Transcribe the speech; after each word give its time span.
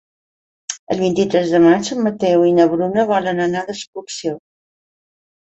El 0.95 1.01
vint-i-tres 1.01 1.51
de 1.55 1.59
maig 1.65 1.91
en 1.95 2.01
Mateu 2.07 2.47
i 2.53 2.55
na 2.61 2.67
Bruna 2.73 3.05
volen 3.13 3.45
anar 3.47 3.63
d'excursió. 3.69 4.37